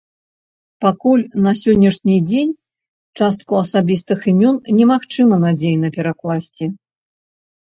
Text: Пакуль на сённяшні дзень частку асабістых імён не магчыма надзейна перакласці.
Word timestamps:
Пакуль 0.83 1.23
на 1.45 1.51
сённяшні 1.59 2.15
дзень 2.29 2.53
частку 3.21 3.53
асабістых 3.65 4.19
імён 4.33 4.57
не 4.79 4.85
магчыма 4.95 5.35
надзейна 5.45 5.87
перакласці. 6.01 6.65